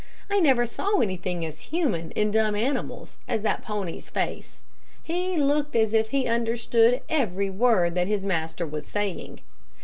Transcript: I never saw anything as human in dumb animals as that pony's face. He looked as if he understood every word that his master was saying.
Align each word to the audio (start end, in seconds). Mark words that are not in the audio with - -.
I 0.31 0.39
never 0.39 0.65
saw 0.65 0.99
anything 1.01 1.45
as 1.45 1.59
human 1.69 2.09
in 2.13 2.31
dumb 2.31 2.55
animals 2.55 3.17
as 3.27 3.43
that 3.43 3.63
pony's 3.63 4.09
face. 4.09 4.61
He 5.03 5.37
looked 5.37 5.75
as 5.75 5.93
if 5.93 6.09
he 6.09 6.25
understood 6.25 7.01
every 7.07 7.51
word 7.51 7.93
that 7.93 8.07
his 8.07 8.25
master 8.25 8.65
was 8.65 8.87
saying. 8.87 9.41